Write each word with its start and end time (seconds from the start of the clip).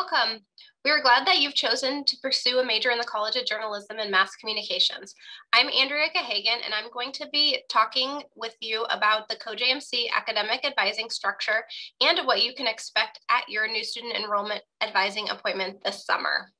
Welcome. 0.00 0.40
We 0.82 0.90
are 0.92 1.02
glad 1.02 1.26
that 1.26 1.40
you've 1.40 1.54
chosen 1.54 2.04
to 2.06 2.16
pursue 2.22 2.58
a 2.58 2.64
major 2.64 2.90
in 2.90 2.96
the 2.96 3.04
College 3.04 3.36
of 3.36 3.44
Journalism 3.44 3.98
and 3.98 4.10
Mass 4.10 4.34
Communications. 4.36 5.14
I'm 5.52 5.68
Andrea 5.68 6.06
Gaghagen, 6.16 6.64
and 6.64 6.72
I'm 6.72 6.90
going 6.90 7.12
to 7.12 7.28
be 7.30 7.58
talking 7.68 8.22
with 8.34 8.56
you 8.60 8.84
about 8.84 9.28
the 9.28 9.36
COJMC 9.36 10.06
academic 10.16 10.64
advising 10.64 11.10
structure 11.10 11.64
and 12.00 12.26
what 12.26 12.42
you 12.42 12.54
can 12.54 12.66
expect 12.66 13.20
at 13.28 13.46
your 13.50 13.68
new 13.68 13.84
student 13.84 14.14
enrollment 14.14 14.62
advising 14.82 15.28
appointment 15.28 15.84
this 15.84 16.06
summer. 16.06 16.50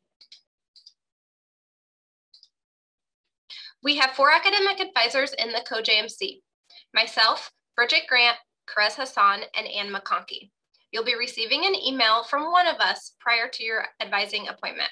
We 3.83 3.97
have 3.97 4.11
four 4.11 4.31
academic 4.31 4.81
advisors 4.81 5.33
in 5.39 5.53
the 5.53 5.65
COJMC, 5.67 6.41
myself, 6.93 7.51
Bridget 7.75 8.03
Grant, 8.07 8.37
Karez 8.69 8.97
Hassan, 8.97 9.41
and 9.57 9.67
Anne 9.67 9.91
McConkey. 9.91 10.51
You'll 10.93 11.05
be 11.05 11.15
receiving 11.15 11.65
an 11.65 11.75
email 11.75 12.25
from 12.25 12.51
one 12.51 12.67
of 12.67 12.77
us 12.77 13.15
prior 13.21 13.49
to 13.49 13.63
your 13.63 13.85
advising 14.01 14.49
appointment. 14.49 14.91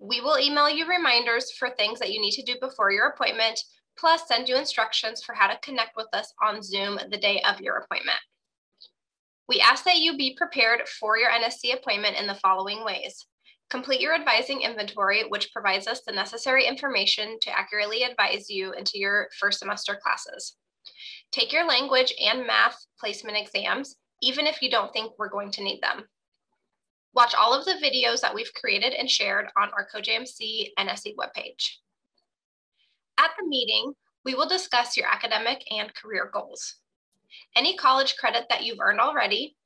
We 0.00 0.20
will 0.20 0.38
email 0.38 0.68
you 0.68 0.88
reminders 0.88 1.52
for 1.52 1.70
things 1.70 2.00
that 2.00 2.12
you 2.12 2.20
need 2.20 2.32
to 2.32 2.42
do 2.42 2.56
before 2.60 2.90
your 2.90 3.08
appointment, 3.08 3.60
plus 3.96 4.26
send 4.26 4.48
you 4.48 4.56
instructions 4.56 5.22
for 5.22 5.34
how 5.34 5.46
to 5.46 5.58
connect 5.62 5.96
with 5.96 6.08
us 6.12 6.32
on 6.42 6.62
Zoom 6.62 6.98
the 7.10 7.18
day 7.18 7.40
of 7.48 7.60
your 7.60 7.76
appointment. 7.76 8.18
We 9.48 9.60
ask 9.60 9.84
that 9.84 9.98
you 9.98 10.16
be 10.16 10.34
prepared 10.36 10.88
for 10.88 11.16
your 11.16 11.30
NSE 11.30 11.76
appointment 11.76 12.16
in 12.18 12.26
the 12.26 12.34
following 12.36 12.84
ways. 12.84 13.26
Complete 13.70 14.00
your 14.00 14.14
advising 14.14 14.62
inventory, 14.62 15.22
which 15.28 15.52
provides 15.52 15.86
us 15.86 16.02
the 16.04 16.12
necessary 16.12 16.66
information 16.66 17.38
to 17.42 17.56
accurately 17.56 18.02
advise 18.02 18.50
you 18.50 18.72
into 18.72 18.98
your 18.98 19.28
first 19.38 19.60
semester 19.60 19.98
classes. 20.02 20.56
Take 21.30 21.52
your 21.52 21.66
language 21.66 22.12
and 22.20 22.46
math 22.46 22.76
placement 22.98 23.38
exams 23.38 23.96
even 24.22 24.46
if 24.46 24.62
you 24.62 24.70
don't 24.70 24.92
think 24.92 25.12
we're 25.18 25.28
going 25.28 25.50
to 25.50 25.64
need 25.64 25.80
them. 25.82 26.04
Watch 27.14 27.34
all 27.34 27.52
of 27.52 27.66
the 27.66 27.72
videos 27.72 28.20
that 28.20 28.34
we've 28.34 28.54
created 28.54 28.94
and 28.94 29.10
shared 29.10 29.48
on 29.60 29.70
our 29.76 29.86
COJMC 29.94 30.70
NSE 30.78 31.14
webpage. 31.16 31.76
At 33.18 33.32
the 33.38 33.46
meeting, 33.46 33.92
we 34.24 34.34
will 34.34 34.48
discuss 34.48 34.96
your 34.96 35.06
academic 35.06 35.62
and 35.70 35.94
career 35.94 36.30
goals, 36.32 36.76
any 37.56 37.76
college 37.76 38.16
credit 38.16 38.46
that 38.48 38.64
you've 38.64 38.80
earned 38.80 39.00
already, 39.00 39.56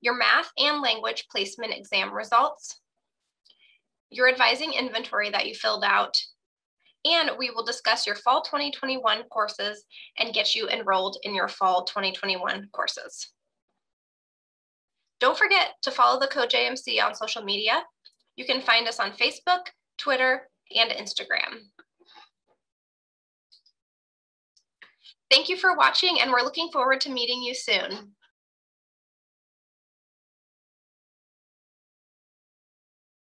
your 0.00 0.16
math 0.16 0.50
and 0.56 0.80
language 0.80 1.26
placement 1.30 1.74
exam 1.74 2.12
results, 2.12 2.80
your 4.10 4.28
advising 4.28 4.72
inventory 4.72 5.30
that 5.30 5.46
you 5.46 5.54
filled 5.54 5.84
out, 5.84 6.16
and 7.04 7.30
we 7.38 7.50
will 7.50 7.64
discuss 7.64 8.06
your 8.06 8.16
fall 8.16 8.42
2021 8.42 9.24
courses 9.24 9.84
and 10.18 10.34
get 10.34 10.54
you 10.54 10.68
enrolled 10.68 11.18
in 11.22 11.34
your 11.34 11.48
fall 11.48 11.84
2021 11.84 12.68
courses. 12.72 13.28
Don't 15.20 15.38
forget 15.38 15.74
to 15.82 15.90
follow 15.90 16.20
the 16.20 16.28
CoJMC 16.28 17.02
on 17.02 17.14
social 17.14 17.42
media. 17.42 17.82
You 18.36 18.44
can 18.44 18.60
find 18.60 18.86
us 18.86 19.00
on 19.00 19.12
Facebook, 19.12 19.66
Twitter, 19.98 20.48
and 20.74 20.90
Instagram. 20.90 21.60
Thank 25.30 25.48
you 25.48 25.56
for 25.56 25.76
watching 25.76 26.20
and 26.20 26.30
we're 26.30 26.42
looking 26.42 26.68
forward 26.72 27.00
to 27.02 27.10
meeting 27.10 27.42
you 27.42 27.54
soon. 27.54 28.12